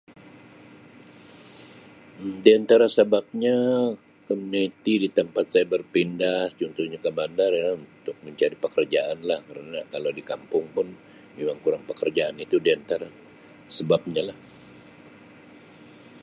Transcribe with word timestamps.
Um 2.21 2.31
Dia 2.43 2.55
antara 2.61 2.87
sebabnya 2.97 3.53
komuniti 4.27 4.93
di 5.03 5.09
tempat 5.17 5.45
saya 5.53 5.65
berpindah 5.73 6.39
contohnya 6.59 6.97
ke 7.03 7.09
bandar 7.17 7.51
ialah 7.59 7.77
untuk 7.95 8.15
mencari 8.25 8.55
pekerjaan 8.63 9.19
lah 9.29 9.39
kerana 9.47 9.79
kalau 9.93 10.09
di 10.17 10.23
kampung 10.31 10.65
pun 10.75 10.87
memang 11.37 11.57
kurang 11.63 11.83
pekerjaan 11.89 12.35
itu 12.45 12.57
di 12.65 12.69
antara 12.77 13.05
sebabnya 13.77 14.21
lah. 14.33 14.37